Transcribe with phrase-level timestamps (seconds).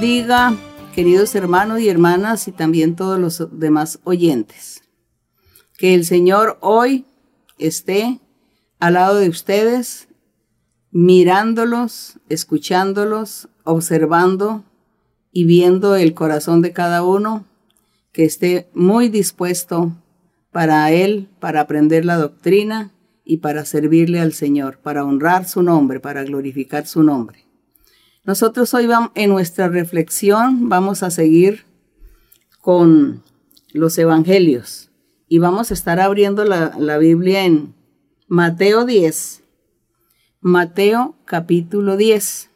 [0.00, 0.56] Bendiga,
[0.94, 4.82] queridos hermanos y hermanas y también todos los demás oyentes.
[5.76, 7.04] Que el Señor hoy
[7.58, 8.18] esté
[8.78, 10.08] al lado de ustedes,
[10.90, 14.64] mirándolos, escuchándolos, observando
[15.32, 17.44] y viendo el corazón de cada uno,
[18.10, 19.94] que esté muy dispuesto
[20.50, 22.90] para Él, para aprender la doctrina
[23.22, 27.49] y para servirle al Señor, para honrar su nombre, para glorificar su nombre.
[28.24, 31.64] Nosotros hoy vamos, en nuestra reflexión vamos a seguir
[32.60, 33.22] con
[33.72, 34.90] los evangelios
[35.26, 37.74] y vamos a estar abriendo la, la Biblia en
[38.28, 39.42] Mateo 10,
[40.40, 42.50] Mateo capítulo 10.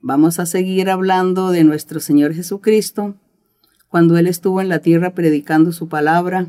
[0.00, 3.14] Vamos a seguir hablando de nuestro Señor Jesucristo
[3.88, 6.46] cuando Él estuvo en la tierra predicando su palabra,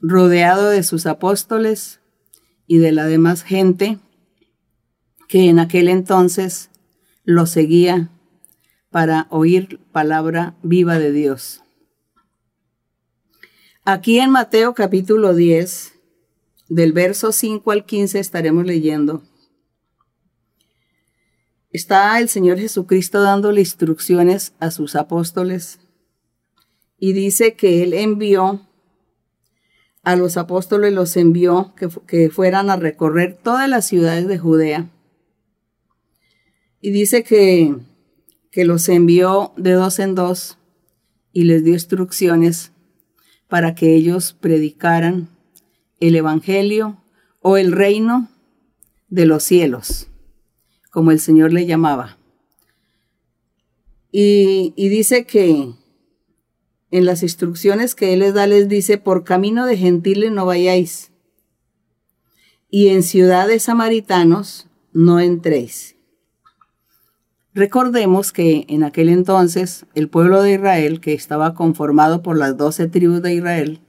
[0.00, 2.00] rodeado de sus apóstoles
[2.66, 3.98] y de la demás gente
[5.28, 6.70] que en aquel entonces
[7.28, 8.08] lo seguía
[8.88, 11.60] para oír palabra viva de Dios.
[13.84, 15.92] Aquí en Mateo capítulo 10,
[16.70, 19.22] del verso 5 al 15 estaremos leyendo.
[21.70, 25.80] Está el Señor Jesucristo dándole instrucciones a sus apóstoles
[26.98, 28.66] y dice que Él envió
[30.02, 34.90] a los apóstoles, los envió que, que fueran a recorrer todas las ciudades de Judea
[36.80, 37.74] y dice que,
[38.50, 40.58] que los envió de dos en dos
[41.32, 42.72] y les dio instrucciones
[43.48, 45.28] para que ellos predicaran
[46.00, 47.02] el Evangelio
[47.40, 48.28] o el reino
[49.08, 50.08] de los cielos,
[50.90, 52.18] como el Señor le llamaba.
[54.10, 55.72] Y, y, dice que
[56.90, 61.12] en las instrucciones que Él les da, les dice, por camino de gentiles no vayáis,
[62.70, 65.97] y en ciudades samaritanos no entréis.
[67.58, 72.86] Recordemos que en aquel entonces el pueblo de Israel, que estaba conformado por las doce
[72.86, 73.80] tribus de Israel,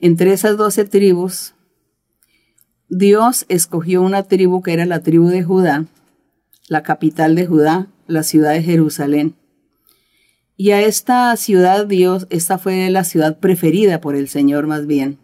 [0.00, 1.54] entre esas doce tribus,
[2.90, 5.86] Dios escogió una tribu que era la tribu de Judá,
[6.68, 9.34] la capital de Judá, la ciudad de Jerusalén.
[10.58, 15.16] Y a esta ciudad Dios, esta fue la ciudad preferida por el Señor más bien.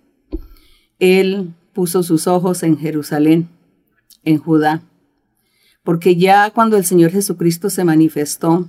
[0.99, 3.51] Él puso sus ojos en Jerusalén,
[4.25, 4.83] en Judá
[5.83, 8.69] porque ya cuando el Señor Jesucristo se manifestó,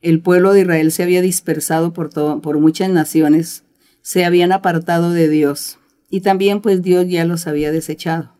[0.00, 3.64] el pueblo de Israel se había dispersado por, todo, por muchas naciones,
[4.02, 5.78] se habían apartado de Dios
[6.10, 8.32] y también pues Dios ya los había desechado.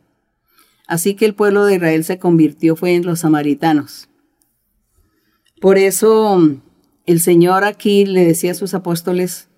[0.86, 4.08] Así que el pueblo de Israel se convirtió fue en los samaritanos.
[5.60, 6.40] Por eso
[7.06, 9.48] el Señor aquí le decía a sus apóstoles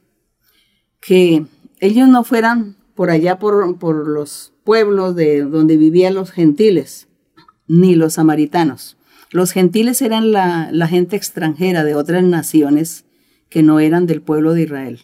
[1.01, 1.45] que
[1.81, 7.08] ellos no fueran por allá por, por los pueblos de donde vivían los gentiles,
[7.69, 8.97] ni los samaritanos.
[9.31, 13.05] Los gentiles eran la, gente extranjera de otras naciones
[13.51, 15.01] que no eran del pueblo de Israel.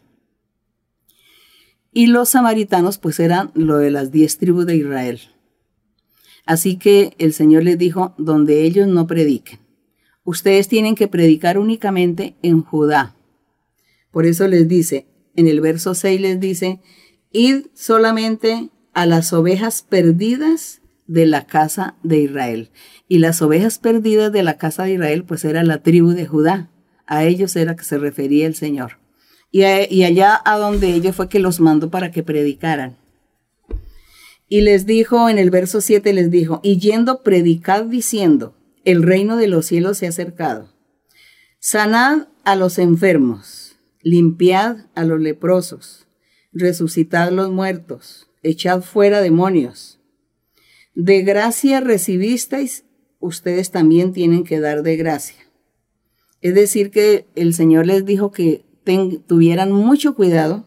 [1.92, 5.20] Y los samaritanos pues eran lo de las diez tribus de Israel.
[6.46, 9.60] Así que el Señor les dijo, donde ellos no prediquen.
[10.24, 13.14] Ustedes tienen que predicar únicamente en Judá.
[14.10, 16.80] Por eso les dice, en el verso 6 les dice,
[17.30, 22.70] id solamente a las ovejas perdidas de la casa de Israel.
[23.08, 26.70] Y las ovejas perdidas de la casa de Israel, pues era la tribu de Judá.
[27.06, 28.98] A ellos era que se refería el Señor.
[29.50, 32.96] Y, allá a donde ellos fue que los mandó para que predicaran.
[34.48, 39.36] Y les dijo en el verso 7, les dijo, y yendo predicad diciendo, el reino
[39.36, 40.72] de los cielos se ha acercado.
[41.60, 46.08] Sanad a los enfermos, limpiad a los leprosos,
[46.52, 49.93] resucitad los muertos, echad fuera demonios
[50.94, 52.84] de gracia recibisteis,
[53.18, 55.36] ustedes también tienen que dar de gracia.
[56.40, 58.64] Es decir, que el Señor les dijo que
[59.26, 60.66] tuvieran mucho cuidado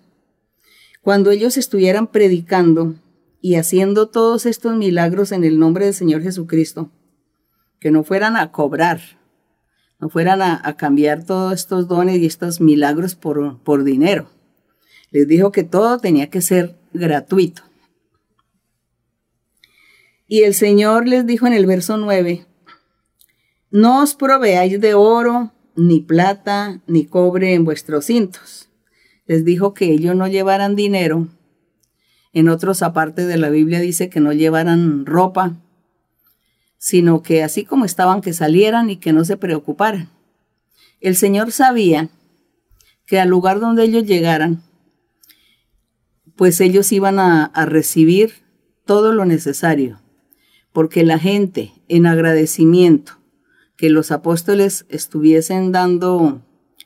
[1.01, 2.95] cuando ellos estuvieran predicando
[3.41, 6.91] y haciendo todos estos milagros en el nombre del Señor Jesucristo,
[7.79, 8.99] que no fueran a cobrar,
[9.99, 14.29] no fueran a, cambiar todos estos dones y estos milagros por, por dinero.
[15.11, 17.61] Les dijo que todo tenía que ser gratuito.
[20.29, 22.45] Y el Señor les dijo en el verso 9,
[23.71, 28.67] no os proveáis de oro, ni plata, ni cobre en vuestros cintos.
[29.25, 31.29] Les dijo que ellos no llevaran dinero.
[32.33, 35.55] En otros aparte de la Biblia dice que no llevaran ropa,
[36.77, 40.09] sino que así como estaban, que salieran y que no se preocuparan.
[40.99, 42.09] El Señor sabía
[43.05, 44.61] que al lugar donde ellos llegaran,
[46.35, 48.43] pues ellos iban a, a recibir
[48.85, 50.01] todo lo necesario
[50.77, 53.13] porque la gente en agradecimiento
[53.77, 56.43] que los apóstoles estuviesen dando,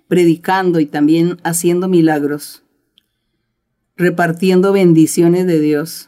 [0.08, 2.64] predicando y también haciendo milagros,
[3.98, 6.08] repartiendo bendiciones de Dios.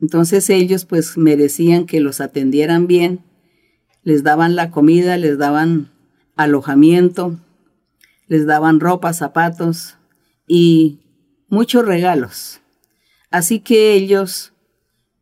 [0.00, 3.24] Entonces ellos pues merecían que los atendieran bien,
[4.04, 5.90] les daban la comida, les daban
[6.36, 7.36] alojamiento,
[8.28, 9.96] les daban ropa, zapatos
[10.46, 11.00] y
[11.48, 12.60] muchos regalos.
[13.32, 14.52] Así que ellos,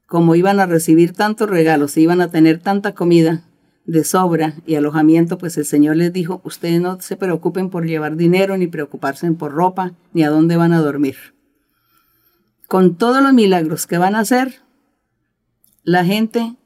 [0.08, 3.44] como iban a recibir tantos regalos, iban a tener tanta comida
[3.84, 8.16] de sobra y alojamiento, pues el Señor les dijo, ustedes no se preocupen por llevar
[8.16, 11.16] dinero, ni preocuparse por ropa, ni a dónde van a dormir.
[12.66, 14.62] Con todos los milagros que van a hacer,
[15.84, 16.56] la gente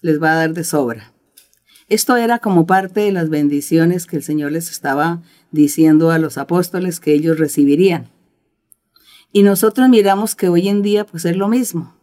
[0.00, 1.12] les va a dar de sobra.
[1.90, 6.38] Esto era como parte de las bendiciones que el Señor les estaba diciendo a los
[6.38, 8.08] apóstoles que ellos recibirían.
[9.30, 11.97] Y nosotros miramos que hoy en día pues es lo mismo.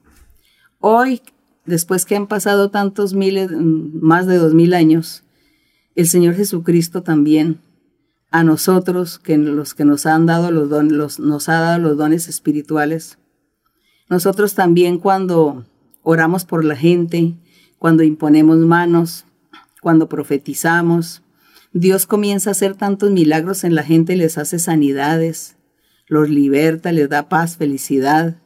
[0.80, 1.22] Hoy,
[1.66, 5.24] después que han pasado tantos miles, más de dos mil años,
[5.96, 7.60] el Señor Jesucristo también
[8.32, 12.28] a nosotros, que los que nos han dado los dones, nos ha dado los dones
[12.28, 13.18] espirituales,
[14.10, 15.66] nosotros también cuando
[16.04, 17.34] oramos por la gente,
[17.80, 19.26] cuando imponemos manos,
[19.82, 21.24] cuando profetizamos,
[21.74, 25.56] Dios comienza a hacer tantos milagros en la gente, les hace sanidades,
[26.08, 28.38] los liberta, les da paz, felicidad,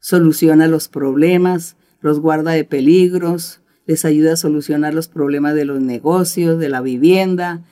[0.00, 5.80] soluciona los problemas, los guarda de peligros, les ayuda a solucionar los problemas de los
[5.80, 7.62] negocios, de la vivienda.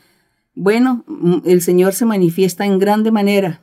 [0.54, 3.62] Bueno, mm, el Señor se manifiesta en grande manera.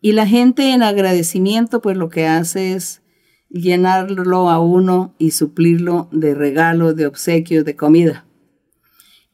[0.00, 3.02] Y la gente en agradecimiento, pues lo que hace es
[3.48, 8.24] llenarlo a uno y suplirlo de regalos, de obsequios, de comida.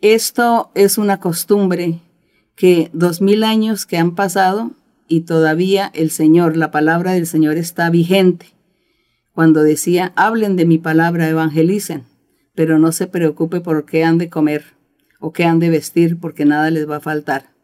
[0.01, 2.01] Esto es una costumbre
[2.55, 4.73] que dos mil años que han pasado
[5.09, 8.55] y todavía el Señor, la palabra del Señor está vigente.
[9.33, 12.05] Cuando decía, hablen de mi palabra, evangelicen,
[12.55, 14.65] pero no se preocupe por qué han de comer
[15.19, 17.55] o qué han de vestir, porque nada les va a faltar.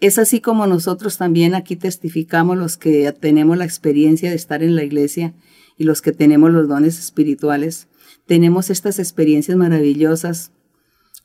[0.00, 4.74] Es así como nosotros también aquí testificamos los que tenemos la experiencia de estar en
[4.74, 5.32] la iglesia
[5.78, 7.88] y los que tenemos los dones espirituales.
[8.26, 10.50] Tenemos estas experiencias maravillosas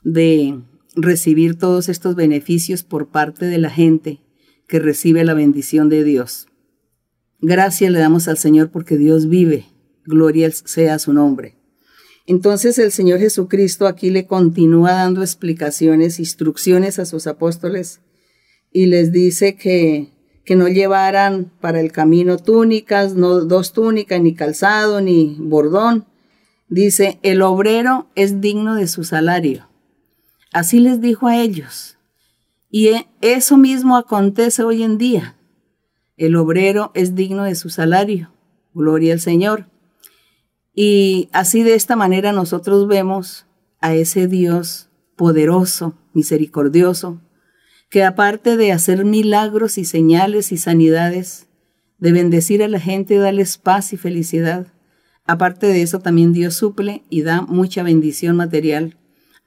[0.03, 0.59] de
[0.95, 4.19] recibir todos estos beneficios por parte de la gente
[4.67, 6.47] que recibe la bendición de Dios.
[7.39, 9.67] Gracias le damos al Señor porque Dios vive,
[10.05, 11.55] gloria sea su nombre.
[12.25, 18.01] Entonces el Señor Jesucristo aquí le continúa dando explicaciones, instrucciones a sus apóstoles
[18.71, 20.09] y les dice que,
[20.43, 26.05] que no llevaran para el camino túnicas, no dos túnicas, ni calzado, ni bordón.
[26.69, 29.69] Dice, el obrero es digno de su salario.
[30.51, 31.96] Así les dijo a ellos.
[32.77, 35.35] Y e, eso mismo acontece hoy en día.
[36.15, 38.31] El obrero es digno de su salario.
[38.71, 39.65] Gloria al Señor.
[40.75, 43.47] Y así de esta manera nosotros vemos
[43.81, 47.19] a ese Dios poderoso, misericordioso,
[47.89, 51.47] que aparte de hacer milagros y señales y sanidades,
[51.97, 54.67] de bendecir a la gente, darles paz y felicidad,
[55.25, 58.97] aparte de eso también Dios suple y da mucha bendición material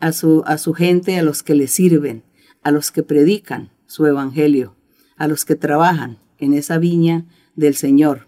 [0.01, 2.25] a su, a su gente, a los que le sirven
[2.63, 4.77] a los que predican su evangelio,
[5.17, 7.27] a los que trabajan en esa viña
[7.57, 8.27] del Señor,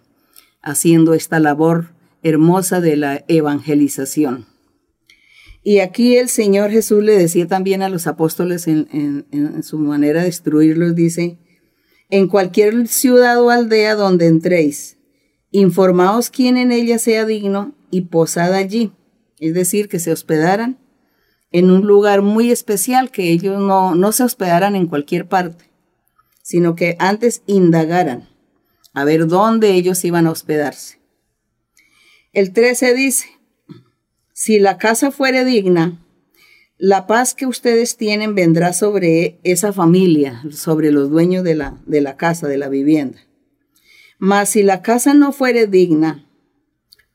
[0.62, 4.46] haciendo esta labor hermosa de la evangelización.
[5.64, 10.28] Y aquí el Señor Jesús le decía también a los apóstoles en, su manera de
[10.28, 11.38] instruirlos, dice,
[12.10, 14.98] en cualquier ciudad o aldea donde entréis,
[15.52, 18.92] informaos quién en ella sea digno y posad allí,
[19.38, 20.78] es decir, que se hospedaran
[21.52, 25.70] en un lugar muy especial, que ellos no, no se hospedaran en cualquier parte,
[26.42, 28.28] sino que antes indagaran
[28.94, 30.98] a ver dónde ellos iban a hospedarse.
[32.32, 33.26] El 13 dice,
[34.32, 36.02] si la casa fuere digna,
[36.78, 42.00] la paz que ustedes tienen vendrá sobre esa familia, sobre los dueños de la, de
[42.00, 43.20] la casa, de la vivienda.
[44.18, 46.26] Mas si la casa no fuere digna,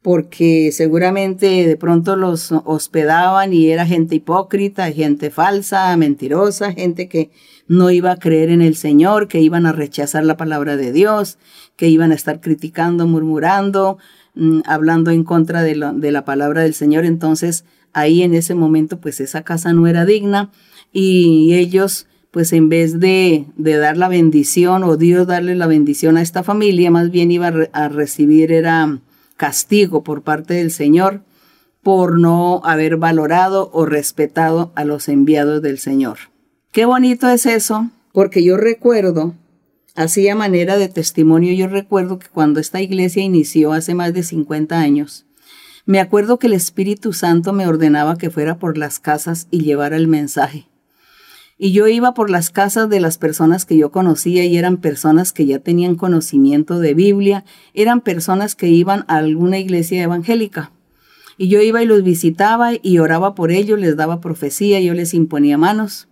[0.07, 7.29] porque seguramente de pronto los hospedaban y era gente hipócrita, gente falsa, mentirosa, gente que
[7.67, 11.39] no iba a creer en el Señor, que iban a rechazar la palabra de Dios,
[11.75, 13.97] que iban a estar criticando, murmurando,
[14.33, 17.03] mm, hablando en contra de, de la palabra del Señor.
[17.03, 20.51] Entonces ahí en ese momento pues esa casa no era digna
[20.93, 26.15] y ellos pues en vez de, de, dar la bendición o Dios darle la bendición
[26.15, 29.01] a esta familia, más bien iba a recibir era
[29.37, 31.21] castigo por parte del Señor
[31.81, 36.17] por no haber valorado o respetado a los enviados del Señor.
[36.73, 39.35] Qué bonito es eso, porque yo recuerdo,
[39.95, 44.23] así a manera de testimonio, yo recuerdo que cuando esta iglesia inició hace más de
[44.23, 45.23] 50 años,
[45.89, 49.95] Me acuerdo que el Espíritu Santo me ordenaba que fuera por las casas y llevara
[49.95, 50.67] el mensaje.
[51.59, 55.33] Y yo iba por las casas de las personas que yo conocía y eran personas
[55.33, 60.71] que ya tenían conocimiento de Biblia, eran personas que iban a alguna iglesia evangélica.
[61.35, 65.15] Y yo iba y los visitaba y oraba por ellos, les daba profecía, yo les
[65.15, 66.07] imponía manos.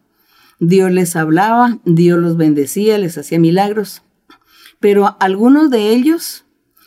[0.59, 4.01] Dios les hablaba, Dios los bendecía, les hacía milagros.
[4.79, 6.45] Pero algunos de ellos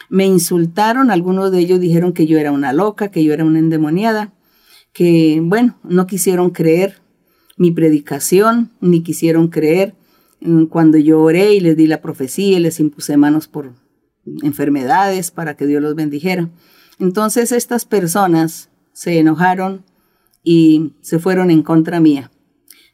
[0.08, 3.58] me insultaron, algunos de ellos dijeron que yo era una loca, que yo era una
[3.58, 4.32] endemoniada,
[4.92, 7.00] que, bueno, no quisieron creer
[7.58, 9.94] mi predicación, ni quisieron creer
[10.70, 13.74] cuando yo oré y les di la profecía y les impuse manos por
[14.42, 16.48] enfermedades para que Dios los bendijera.
[16.98, 19.84] Entonces estas personas se enojaron
[20.42, 22.30] y se fueron en contra mía.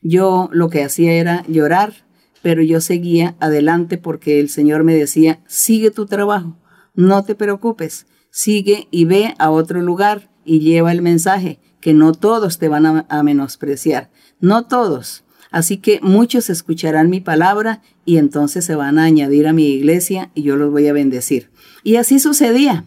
[0.03, 1.95] Yo lo que hacía era llorar,
[2.43, 6.59] pero yo seguía adelante porque el Señor me decía, sigue tu trabajo,
[6.95, 12.13] no te preocupes, sigue y ve a otro lugar y lleva el mensaje, que no
[12.13, 14.11] todos te van a, menospreciar,
[14.45, 15.25] no todos.
[15.51, 20.31] Así que muchos escucharán mi palabra y entonces se van a añadir a mi iglesia
[20.35, 21.51] y yo los voy a bendecir.
[21.83, 22.85] Y así sucedía,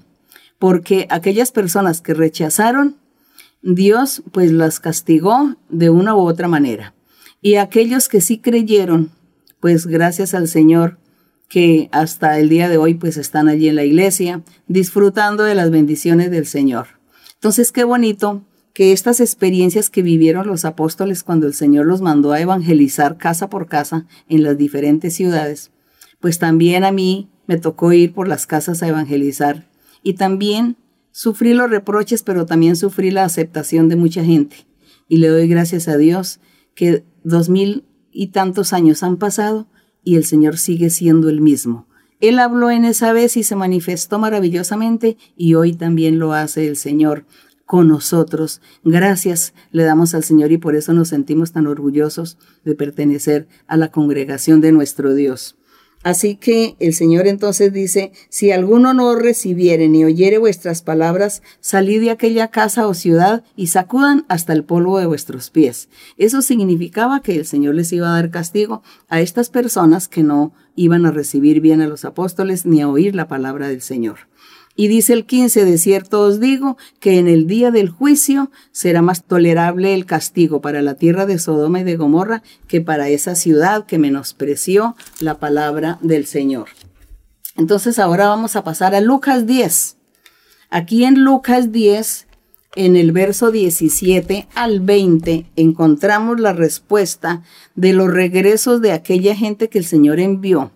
[0.60, 2.98] porque aquellas personas que rechazaron,
[3.62, 6.94] Dios pues las castigó de una u otra manera.
[7.42, 9.12] Y aquellos que sí creyeron,
[9.60, 10.98] pues gracias al Señor,
[11.48, 15.72] que hasta el día de hoy pues están allí en la iglesia disfrutando de las
[15.72, 16.88] bendiciones del Señor.
[17.36, 18.44] Entonces qué bonito
[18.78, 23.50] que estas experiencias que vivieron los apóstoles cuando el Señor los mandó a evangelizar casa
[23.50, 25.72] por casa en las diferentes ciudades,
[26.20, 29.68] pues también a mí me tocó ir por las casas a evangelizar
[30.04, 30.78] y también
[31.12, 34.68] sufrí los reproches, pero también sufrí la aceptación de mucha gente.
[35.08, 36.40] Y le doy gracias a Dios
[36.76, 39.68] que dos mil y tantos años han pasado
[40.04, 41.88] y el Señor sigue siendo el mismo.
[42.20, 46.76] Él habló en esa vez y se manifestó maravillosamente y hoy también lo hace el
[46.76, 47.26] Señor
[47.68, 48.62] con nosotros.
[48.84, 53.78] Gracias le damos al Señor y por eso nos sentimos tan orgullosos de pertenecer a
[53.78, 55.56] la congregación de nuestro Dios.
[56.04, 62.00] Así que el Señor entonces dice, si alguno no recibiere ni oyere vuestras palabras, salid
[62.00, 65.90] de aquella casa o ciudad y sacudan hasta el polvo de vuestros pies.
[66.18, 70.54] Eso significaba que el Señor les iba a dar castigo a estas personas que no
[70.76, 74.20] iban a recibir bien a los apóstoles ni a oír la palabra del Señor.
[74.80, 79.02] Y dice el 15, de cierto os digo que en el día del juicio será
[79.02, 83.34] más tolerable el castigo para la tierra de Sodoma y de Gomorra que para esa
[83.34, 86.68] ciudad que menospreció la palabra del Señor.
[87.56, 89.98] Entonces ahora vamos a pasar a Lucas 10.
[90.70, 92.28] Aquí en Lucas 10,
[92.76, 97.42] en el verso 17 al 20, encontramos la respuesta
[97.74, 100.72] de los regresos de aquella gente que el Señor envió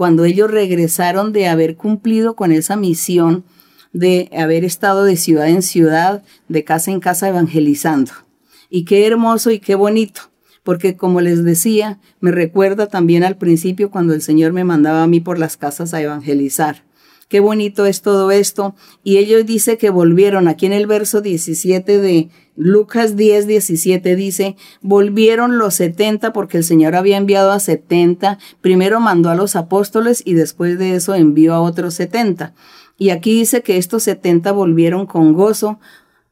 [0.00, 3.44] cuando ellos regresaron de haber cumplido con esa misión
[3.92, 8.10] de haber estado de ciudad en ciudad, de casa en casa evangelizando.
[8.70, 10.22] Y qué hermoso y qué bonito,
[10.62, 15.06] porque como les decía, me recuerda también al principio cuando el Señor me mandaba a
[15.06, 16.82] mí por las casas a evangelizar
[17.30, 18.74] qué bonito es todo esto.
[19.02, 24.56] Y ellos dice que volvieron, aquí en el verso 17 de Lucas 10, 17 dice,
[24.82, 30.22] volvieron los 70 porque el Señor había enviado a 70, primero mandó a los apóstoles
[30.26, 32.52] y después de eso envió a otros 70.
[32.98, 35.78] Y aquí dice que estos 70 volvieron con gozo,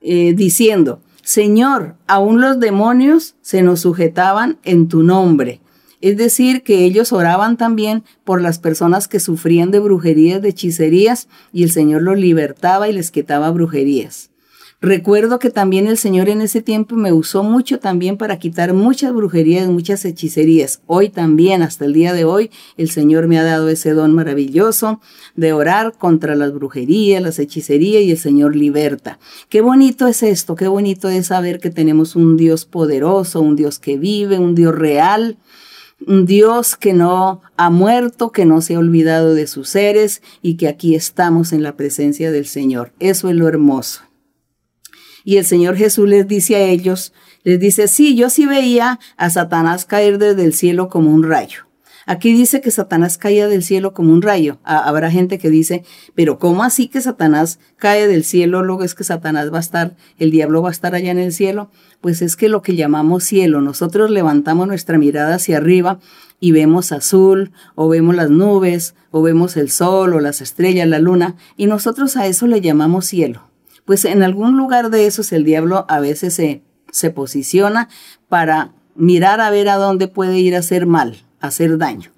[0.01, 5.61] eh, diciendo, Señor, aún los demonios se nos sujetaban en tu nombre.
[6.01, 11.29] Es decir, que ellos oraban también por las personas que sufrían de brujerías, de hechicerías,
[11.53, 14.31] y el Señor los libertaba y les quitaba brujerías.
[14.81, 19.13] Recuerdo que también el Señor en ese tiempo me usó mucho también para quitar muchas
[19.13, 20.83] brujerías, muchas hechicerías.
[20.87, 25.01] Hoy también, hasta el día de hoy, el Señor me ha dado ese don maravilloso
[25.35, 29.19] de orar contra las brujerías, las hechicerías y el Señor liberta.
[29.49, 33.81] Qué bonito es esto, qué bonito es saber que tenemos un Dios poderoso, un Dios
[33.81, 35.39] que vive, un Dios real
[36.07, 40.57] un Dios que no ha muerto, que no se ha olvidado de sus seres y
[40.57, 42.93] que aquí estamos en la presencia del Señor.
[42.99, 44.03] Eso es lo hermoso.
[45.25, 47.13] Y el Señor Jesús les dice a ellos,
[47.43, 51.69] les dice, sí, yo sí veía a Satanás caer desde el cielo como un rayo.
[52.09, 54.61] Aquí dice que Satanás caía del cielo como un rayo.
[54.65, 58.63] habrá gente que dice, pero ¿cómo así que Satanás cae del cielo?
[58.63, 61.35] Luego es que Satanás va a estar, el diablo va a estar allá en el
[61.35, 61.71] cielo.
[62.01, 65.99] Pues es que lo que llamamos cielo, nosotros levantamos nuestra mirada hacia arriba
[66.41, 71.01] y vemos azul, o vemos las nubes, o vemos el sol, o las estrellas, la
[71.01, 73.43] luna, y nosotros a eso le llamamos cielo.
[73.85, 77.89] Pues en algún lugar de esos el diablo a veces se, se posiciona
[78.29, 82.11] para mirar a ver a dónde puede ir a hacer mal hacer daño.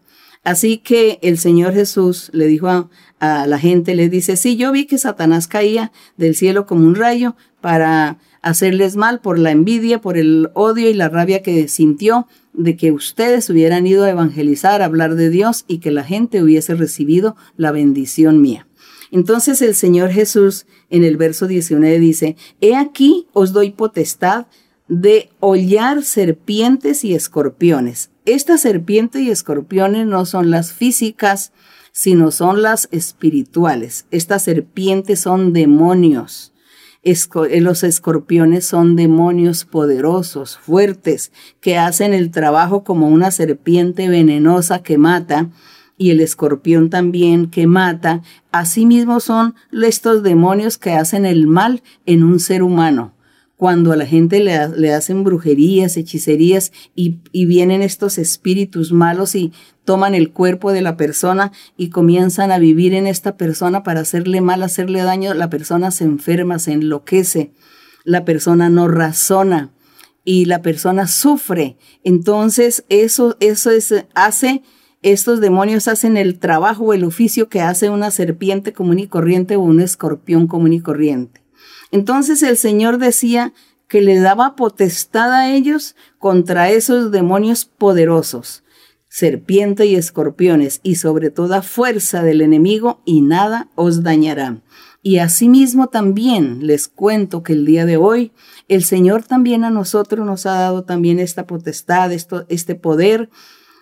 [0.42, 4.72] Así que el Señor Jesús le dijo a, a la gente, le dice, sí, yo
[4.72, 10.00] vi que Satanás caía del cielo como un rayo para hacerles mal por la envidia,
[10.00, 14.82] por el odio y la rabia que sintió de que ustedes hubieran ido a evangelizar,
[14.82, 18.66] a hablar de Dios y que la gente hubiese recibido la bendición mía.
[19.10, 24.46] Entonces el Señor Jesús en el verso 19 dice, He aquí os doy potestad
[24.88, 28.10] de hollar serpientes y escorpiones.
[28.24, 31.52] Estas serpientes y escorpiones no son las físicas,
[31.92, 34.06] sino son las espirituales.
[34.10, 36.52] Estas serpientes son demonios.
[37.02, 44.98] Los escorpiones son demonios poderosos, fuertes, que hacen el trabajo como una serpiente venenosa que
[44.98, 45.50] mata
[45.96, 52.22] y el escorpión también que mata, asimismo son estos demonios que hacen el mal en
[52.22, 53.14] un ser humano.
[53.56, 59.52] Cuando a la gente le, hacen brujerías, hechicerías y vienen estos espíritus malos y
[59.90, 64.40] toman el cuerpo de la persona y comienzan a vivir en esta persona para hacerle
[64.40, 67.50] mal, hacerle daño, la persona se enferma, se enloquece,
[68.04, 69.72] la persona no razona
[70.24, 71.76] y la persona sufre.
[72.04, 74.62] Entonces eso, eso es, hace
[75.02, 79.60] estos demonios hacen el trabajo el oficio que hace una serpiente común y corriente o
[79.62, 81.42] un escorpión común y corriente.
[81.90, 83.52] Entonces el Señor decía
[83.88, 88.62] que le daba potestad a ellos contra esos demonios poderosos,
[89.10, 94.62] serpiente y escorpiones, y sobre toda fuerza del enemigo, y nada os dañará.
[95.02, 98.32] Y asimismo también les cuento que el día de hoy
[98.68, 103.30] el Señor también a nosotros nos ha dado también esta potestad, esto, este poder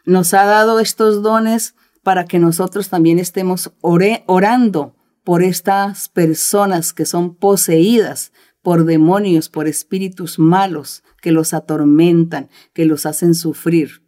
[0.04, 4.94] nos ha dado estos dones para que nosotros también estemos orando
[5.24, 8.32] por estas personas que son poseídas
[8.62, 14.07] por demonios, por espíritus malos que los atormentan, que los hacen sufrir.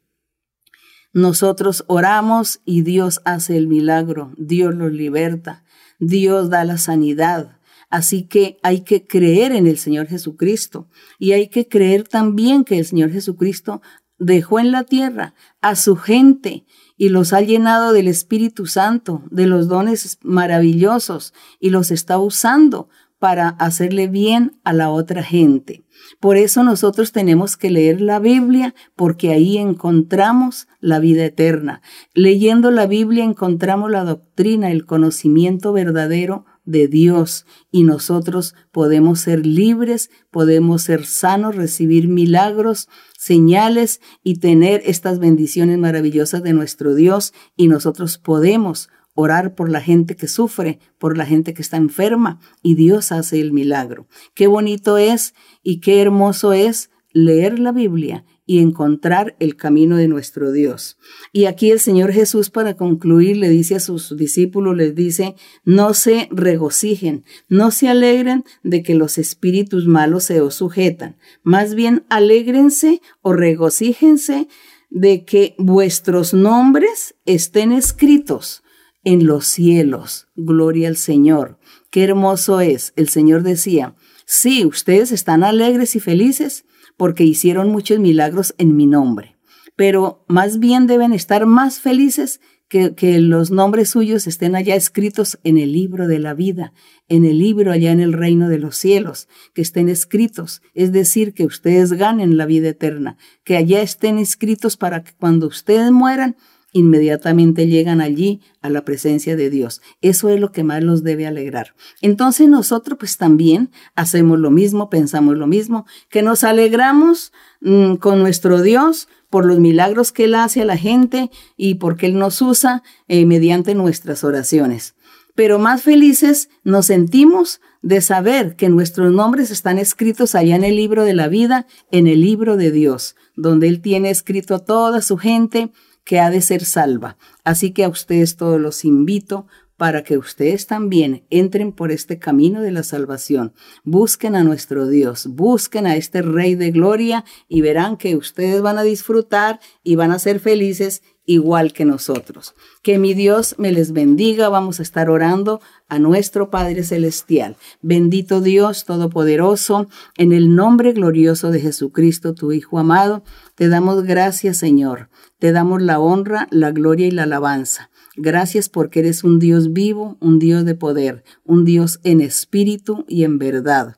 [1.12, 5.64] Nosotros oramos y Dios hace el milagro, Dios los liberta,
[5.99, 7.59] Dios da la sanidad.
[7.88, 12.79] Así que hay que creer en el Señor Jesucristo y hay que creer también que
[12.79, 13.83] el Señor Jesucristo
[14.20, 16.64] dejó en la tierra a su gente
[16.96, 22.90] y los ha llenado del Espíritu Santo, de los dones maravillosos, y los está usando
[23.20, 25.85] para hacerle bien a la otra gente.
[26.20, 31.83] Por eso nosotros tenemos que leer la Biblia, porque ahí encontramos la vida eterna.
[32.14, 39.44] Leyendo la Biblia encontramos la doctrina, el conocimiento verdadero de Dios y nosotros podemos ser
[39.44, 47.35] libres, podemos ser sanos, recibir milagros, señales y tener estas bendiciones maravillosas de nuestro Dios
[47.54, 48.88] y nosotros podemos
[49.20, 53.40] orar por la gente que sufre, por la gente que está enferma y Dios hace
[53.40, 54.06] el milagro.
[54.35, 60.09] Qué bonito es y qué hermoso es leer la Biblia y encontrar el camino de
[60.09, 60.98] nuestro Dios.
[61.33, 65.94] Y aquí el Señor Jesús para concluir le dice a sus discípulos, les dice, no
[65.94, 72.04] se regocijen, no se alegren de que los espíritus malos se os sujetan, más bien
[72.09, 74.48] alégrense o regocíjense
[74.90, 78.64] de que vuestros nombres estén escritos
[79.05, 80.29] en los cielos.
[80.37, 81.59] Gloria al Señor.
[81.91, 82.93] Qué hermoso es.
[82.97, 83.95] El Señor decía,
[84.27, 86.65] sí, ustedes están alegres y felices
[86.97, 89.37] porque hicieron muchos milagros en mi nombre.
[89.77, 95.41] Pero más bien deben estar más felices que, que, los nombres suyos estén allá escritos
[95.43, 96.73] en el libro de la vida,
[97.09, 101.35] en el libro allá en el reino de los cielos, que estén escritos, es decir,
[101.35, 106.37] que ustedes ganen la vida eterna, que allá estén escritos para que cuando ustedes mueran,
[106.72, 109.80] inmediatamente llegan allí a la presencia de Dios.
[110.00, 111.74] Eso es lo que más los debe alegrar.
[112.00, 118.20] Entonces nosotros pues también hacemos lo mismo, pensamos lo mismo, que nos alegramos mm, con
[118.20, 122.42] nuestro Dios por los milagros que Él hace a la gente y porque Él nos
[122.42, 124.94] usa eh, mediante nuestras oraciones.
[125.35, 130.76] Pero más felices nos sentimos de saber que nuestros nombres están escritos allá en el
[130.76, 135.00] libro de la vida, en el libro de Dios, donde Él tiene escrito a toda
[135.00, 135.72] su gente,
[136.05, 137.17] que ha de ser salva.
[137.45, 139.47] Así que a ustedes todos los invito
[139.81, 143.55] para que ustedes también entren por este camino de la salvación.
[143.83, 148.77] Busquen a nuestro Dios, busquen a este Rey de Gloria y verán que ustedes van
[148.77, 152.55] a disfrutar y van a ser felices igual que nosotros.
[152.83, 154.51] Que mi Dios me les bendiga.
[154.51, 157.57] Vamos a estar orando a nuestro Padre Celestial.
[157.81, 159.88] Bendito Dios Todopoderoso,
[160.19, 163.23] en el nombre glorioso de Jesucristo, tu Hijo amado,
[163.55, 165.09] te damos gracias, Señor.
[165.38, 167.89] Te damos la honra, la gloria y la alabanza.
[168.22, 173.24] Gracias porque eres un Dios vivo, un Dios de poder, un Dios en espíritu y
[173.24, 173.96] en verdad.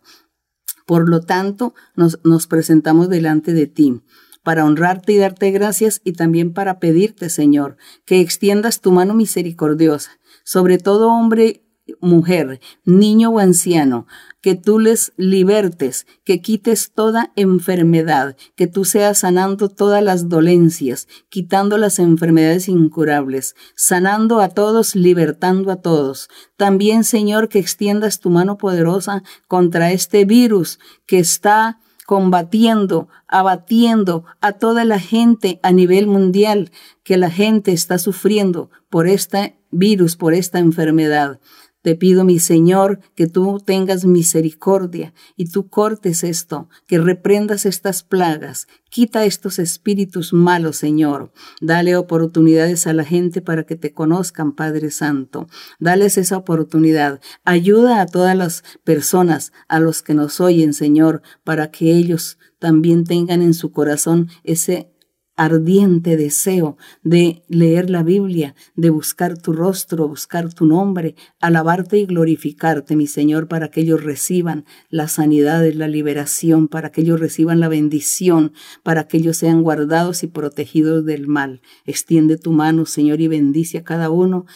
[0.86, 4.00] Por lo tanto, nos, nos presentamos delante de ti
[4.42, 10.18] para honrarte y darte gracias y también para pedirte, Señor, que extiendas tu mano misericordiosa
[10.44, 11.64] sobre todo hombre
[12.00, 14.06] mujer, niño o anciano,
[14.40, 21.06] que tú les libertes, que quites toda enfermedad, que tú seas sanando todas las dolencias,
[21.28, 26.28] quitando las enfermedades incurables, sanando a todos, libertando a todos.
[26.56, 34.52] También, Señor, que extiendas tu mano poderosa contra este virus que está combatiendo, abatiendo a
[34.52, 36.72] toda la gente a nivel mundial,
[37.04, 41.40] que la gente está sufriendo por este virus, por esta enfermedad.
[41.82, 48.04] Te pido, mi Señor, que tú tengas misericordia y tú cortes esto, que reprendas estas
[48.04, 51.32] plagas, quita estos espíritus malos, Señor.
[51.60, 55.48] Dale oportunidades a la gente para que te conozcan, Padre Santo.
[55.80, 57.20] Dales esa oportunidad.
[57.44, 63.02] Ayuda a todas las personas, a los que nos oyen, Señor, para que ellos también
[63.02, 64.91] tengan en su corazón ese
[65.36, 72.06] ardiente deseo de leer la Biblia, de buscar tu rostro, buscar tu nombre, alabarte y
[72.06, 77.60] glorificarte, mi Señor, para que ellos reciban la sanidad, la liberación, para que ellos reciban
[77.60, 81.62] la bendición, para que ellos sean guardados y protegidos del mal.
[81.86, 84.46] Extiende tu mano, Señor, y bendice a cada uno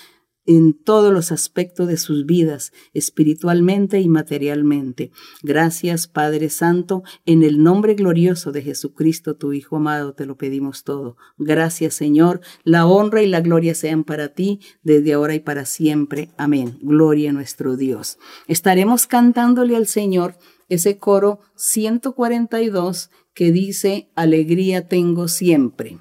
[0.47, 5.11] en todos los aspectos de sus vidas, espiritualmente y materialmente.
[5.43, 10.85] Gracias, Padre Santo, en el nombre glorioso de Jesucristo, tu Hijo amado, te lo pedimos
[10.85, 11.17] todo.
[11.39, 12.41] Gracias, Señor.
[12.65, 16.31] La honra y la gloria sean para ti desde ahora y para siempre.
[16.37, 16.79] Amén.
[16.81, 18.19] Gloria a nuestro Dios.
[18.47, 20.37] Estaremos cantándole al Señor
[20.69, 25.99] ese coro 142 que dice, Alegría tengo siempre.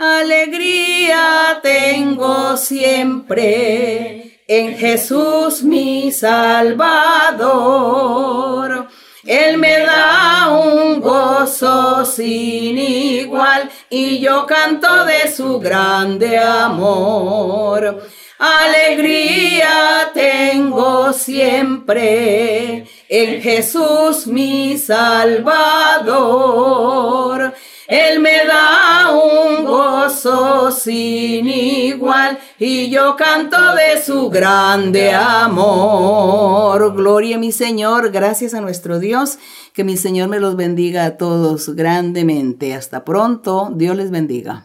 [0.00, 6.78] Alegría tengo siempre en Jesús mi Salvador.
[9.24, 18.00] Él me da un gozo sin igual y yo canto de su grande amor.
[18.38, 26.38] Alegría tengo siempre en Jesús mi Salvador.
[27.88, 28.44] Él me
[30.70, 36.94] sin igual y yo canto de su grande amor.
[36.94, 39.38] Gloria a mi Señor, gracias a nuestro Dios,
[39.72, 42.74] que mi Señor me los bendiga a todos grandemente.
[42.74, 44.64] Hasta pronto, Dios les bendiga.